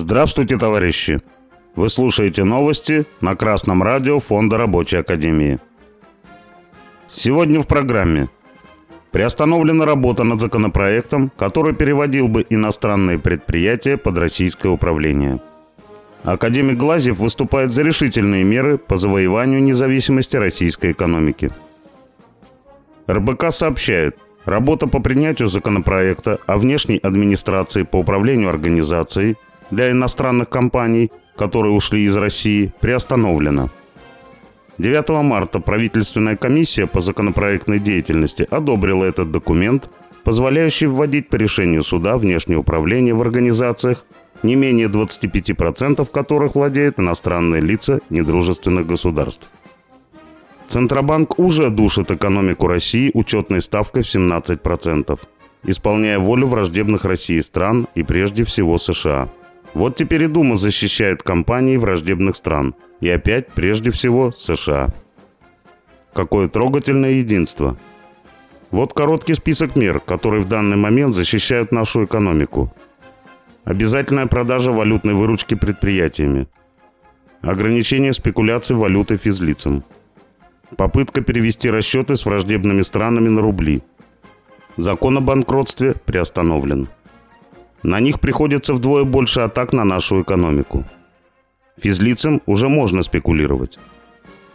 [0.00, 1.20] Здравствуйте, товарищи!
[1.76, 5.58] Вы слушаете новости на Красном радио Фонда Рабочей Академии.
[7.06, 8.30] Сегодня в программе.
[9.12, 15.38] Приостановлена работа над законопроектом, который переводил бы иностранные предприятия под российское управление.
[16.24, 21.50] Академик Глазьев выступает за решительные меры по завоеванию независимости российской экономики.
[23.06, 29.36] РБК сообщает, работа по принятию законопроекта о внешней администрации по управлению организацией
[29.70, 33.70] для иностранных компаний, которые ушли из России, приостановлена.
[34.78, 39.90] 9 марта правительственная комиссия по законопроектной деятельности одобрила этот документ,
[40.24, 44.04] позволяющий вводить по решению суда внешнее управление в организациях,
[44.42, 49.50] не менее 25% которых владеют иностранные лица недружественных государств.
[50.66, 55.18] Центробанк уже душит экономику России учетной ставкой в 17%,
[55.64, 59.28] исполняя волю враждебных России стран и прежде всего США–
[59.74, 62.74] вот теперь и Дума защищает компании враждебных стран.
[63.00, 64.88] И опять, прежде всего, США.
[66.12, 67.78] Какое трогательное единство.
[68.70, 72.72] Вот короткий список мер, которые в данный момент защищают нашу экономику.
[73.64, 76.48] Обязательная продажа валютной выручки предприятиями.
[77.42, 79.84] Ограничение спекуляций валютой физлицам.
[80.76, 83.82] Попытка перевести расчеты с враждебными странами на рубли.
[84.76, 86.88] Закон о банкротстве приостановлен.
[87.82, 90.84] На них приходится вдвое больше атак на нашу экономику.
[91.78, 93.78] Физлицам уже можно спекулировать.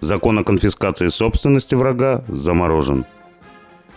[0.00, 3.04] Закон о конфискации собственности врага заморожен.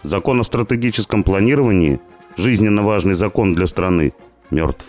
[0.02, 2.00] Закон о стратегическом планировании,
[2.36, 4.14] жизненно важный закон для страны,
[4.50, 4.88] мертв.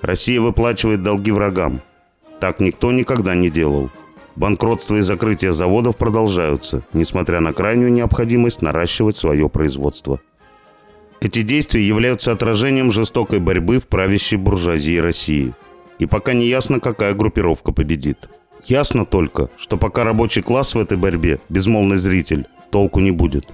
[0.00, 1.82] Россия выплачивает долги врагам.
[2.40, 3.90] Так никто никогда не делал.
[4.36, 10.20] Банкротство и закрытие заводов продолжаются, несмотря на крайнюю необходимость наращивать свое производство.
[11.24, 15.54] Эти действия являются отражением жестокой борьбы в правящей буржуазии России.
[15.98, 18.28] И пока не ясно, какая группировка победит.
[18.66, 23.48] Ясно только, что пока рабочий класс в этой борьбе безмолвный зритель, толку не будет.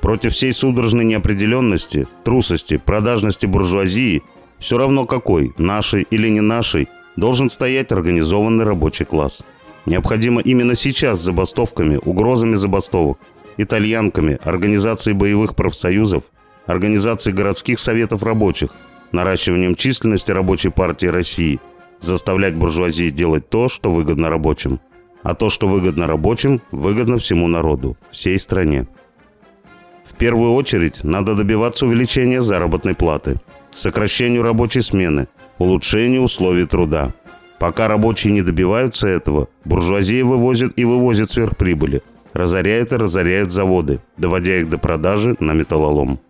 [0.00, 4.24] Против всей судорожной неопределенности, трусости, продажности буржуазии,
[4.58, 9.44] все равно какой, нашей или не нашей, должен стоять организованный рабочий класс.
[9.86, 13.20] Необходимо именно сейчас забастовками, угрозами забастовок,
[13.56, 16.24] итальянками, организацией боевых профсоюзов
[16.66, 18.70] организацией городских советов рабочих,
[19.12, 21.60] наращиванием численности рабочей партии России,
[22.00, 24.80] заставлять буржуазии делать то, что выгодно рабочим.
[25.22, 28.86] А то, что выгодно рабочим, выгодно всему народу, всей стране.
[30.04, 33.40] В первую очередь надо добиваться увеличения заработной платы,
[33.72, 35.26] сокращению рабочей смены,
[35.58, 37.12] улучшению условий труда.
[37.58, 42.02] Пока рабочие не добиваются этого, буржуазия вывозит и вывозит сверхприбыли,
[42.34, 46.20] разоряет и разоряет заводы, доводя их до продажи на металлолом.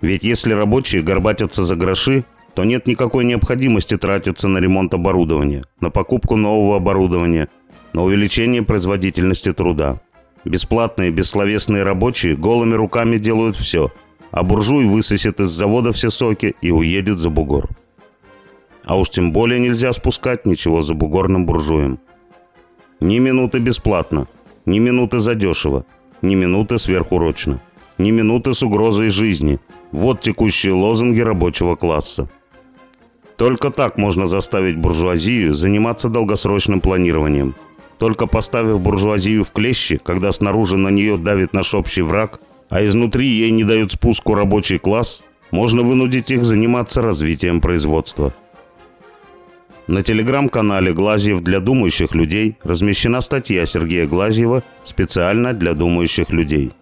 [0.00, 5.90] Ведь если рабочие горбатятся за гроши, то нет никакой необходимости тратиться на ремонт оборудования, на
[5.90, 7.48] покупку нового оборудования,
[7.92, 10.00] на увеличение производительности труда.
[10.44, 13.92] Бесплатные, бессловесные рабочие голыми руками делают все,
[14.30, 17.68] а буржуй высосет из завода все соки и уедет за бугор.
[18.84, 21.98] А уж тем более нельзя спускать ничего за бугорным буржуем.
[23.00, 24.28] Ни минуты бесплатно,
[24.64, 25.84] ни минуты задешево,
[26.22, 27.60] ни минуты сверхурочно
[27.98, 29.58] ни минуты с угрозой жизни.
[29.92, 32.28] Вот текущие лозунги рабочего класса.
[33.36, 37.54] Только так можно заставить буржуазию заниматься долгосрочным планированием.
[37.98, 43.26] Только поставив буржуазию в клещи, когда снаружи на нее давит наш общий враг, а изнутри
[43.26, 48.34] ей не дают спуску рабочий класс, можно вынудить их заниматься развитием производства.
[49.86, 56.72] На телеграм-канале «Глазьев для думающих людей» размещена статья Сергея Глазьева специально для думающих людей.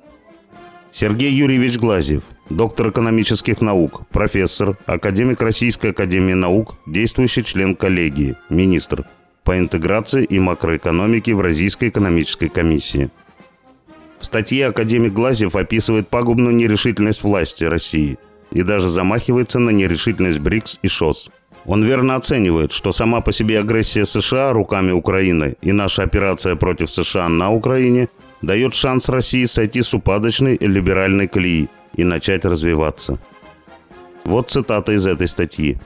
[0.99, 9.05] Сергей Юрьевич Глазьев, доктор экономических наук, профессор, академик Российской академии наук, действующий член коллегии, министр
[9.45, 13.11] по интеграции и макроэкономике в Российской экономической комиссии.
[14.19, 18.17] В статье академик Глазьев описывает пагубную нерешительность власти России
[18.51, 21.31] и даже замахивается на нерешительность БРИКС и ШОС.
[21.67, 26.91] Он верно оценивает, что сама по себе агрессия США руками Украины и наша операция против
[26.91, 28.09] США на Украине–
[28.43, 33.19] дает шанс России сойти с упадочной либеральной колеи и начать развиваться.
[34.25, 35.79] Вот цитата из этой статьи.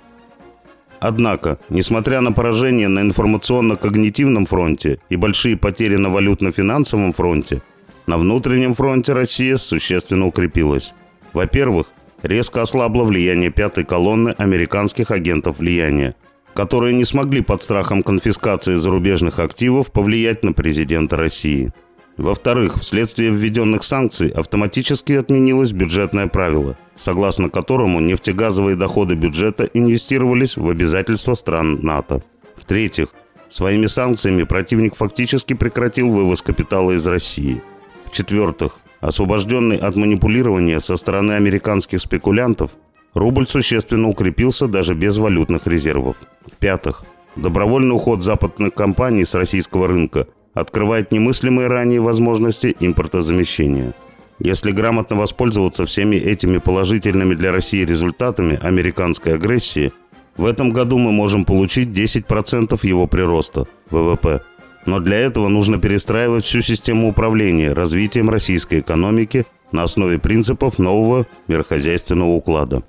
[0.98, 7.62] Однако, несмотря на поражение на информационно-когнитивном фронте и большие потери на валютно-финансовом фронте,
[8.06, 10.92] на внутреннем фронте Россия существенно укрепилась.
[11.32, 11.86] Во-первых,
[12.22, 16.16] резко ослабло влияние пятой колонны американских агентов влияния,
[16.54, 21.72] которые не смогли под страхом конфискации зарубежных активов повлиять на президента России–
[22.16, 30.68] Во-вторых, вследствие введенных санкций автоматически отменилось бюджетное правило, согласно которому нефтегазовые доходы бюджета инвестировались в
[30.68, 32.22] обязательства стран НАТО.
[32.56, 33.08] В-третьих,
[33.48, 37.62] своими санкциями противник фактически прекратил вывоз капитала из России.
[38.04, 42.72] В-четвертых, освобожденный от манипулирования со стороны американских спекулянтов,
[43.14, 46.16] рубль существенно укрепился даже без валютных резервов.
[46.44, 47.04] В-пятых,
[47.36, 53.94] добровольный уход западных компаний с российского рынка открывает немыслимые ранее возможности импортозамещения.
[54.38, 59.92] Если грамотно воспользоваться всеми этими положительными для России результатами американской агрессии,
[60.36, 64.40] в этом году мы можем получить 10% его прироста ВВП.
[64.86, 71.26] Но для этого нужно перестраивать всю систему управления развитием российской экономики на основе принципов нового
[71.48, 72.82] мирохозяйственного уклада.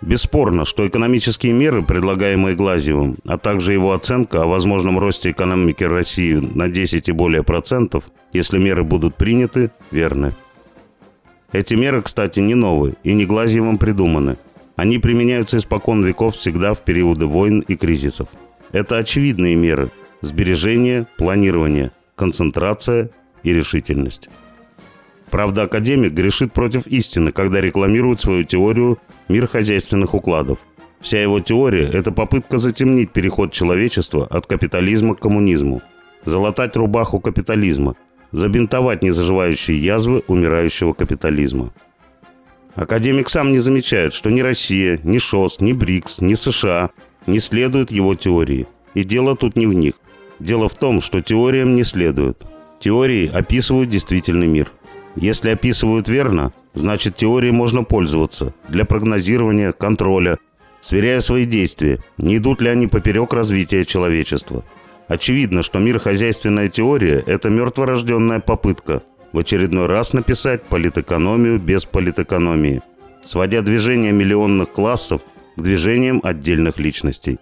[0.00, 6.34] Бесспорно, что экономические меры, предлагаемые Глазьевым, а также его оценка о возможном росте экономики России
[6.34, 10.34] на 10 и более процентов, если меры будут приняты, верны.
[11.52, 14.36] Эти меры, кстати, не новые и не Глазьевым придуманы.
[14.76, 18.28] Они применяются испокон веков всегда в периоды войн и кризисов.
[18.70, 19.90] Это очевидные меры–
[20.20, 23.10] сбережение, планирование, концентрация
[23.42, 24.28] и решительность.
[25.30, 28.98] Правда, академик грешит против истины, когда рекламирует свою теорию
[29.28, 30.60] мир хозяйственных укладов.
[31.00, 35.82] Вся его теория– это попытка затемнить переход человечества от капитализма к коммунизму,
[36.24, 37.94] залатать рубаху капитализма,
[38.32, 41.72] забинтовать незаживающие язвы умирающего капитализма.
[42.74, 46.90] Академик сам не замечает, что ни Россия, ни ШОС, ни БРИКС, ни США
[47.26, 48.66] не следуют его теории.
[48.94, 49.94] И дело тут не в них.
[50.38, 52.46] Дело в том, что теориям не следуют.
[52.78, 54.70] Теории описывают действительный мир.
[55.20, 60.38] Если описывают верно, значит теорией можно пользоваться для прогнозирования, контроля,
[60.80, 64.64] сверяя свои действия, не идут ли они поперек развития человечества.
[65.08, 72.80] Очевидно, что мир хозяйственная теория– это мертворожденная попытка в очередной раз написать политэкономию без политэкономии,
[73.24, 75.22] сводя движение миллионных классов
[75.56, 77.38] к движениям отдельных личностей.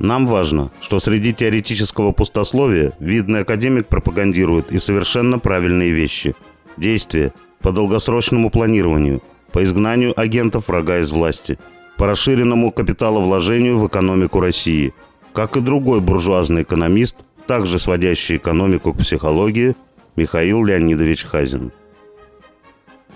[0.00, 6.34] Нам важно, что среди теоретического пустословия видный академик пропагандирует и совершенно правильные вещи–
[6.76, 9.22] Действия по долгосрочному планированию,
[9.52, 11.58] по изгнанию агентов врага из власти,
[11.96, 14.92] по расширенному капиталовложению в экономику России,
[15.32, 19.76] как и другой буржуазный экономист, также сводящий экономику к психологии,
[20.16, 21.72] Михаил Леонидович Хазин.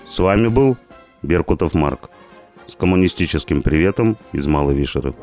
[0.07, 0.77] С вами был
[1.23, 2.11] Беркутов Марк.
[2.67, 5.15] С коммунистическим приветом из Малой Вишеры.